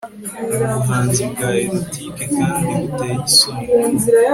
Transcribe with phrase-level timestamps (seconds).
[0.51, 3.67] ubu buhanzi bwa erotic kandi buteye isoni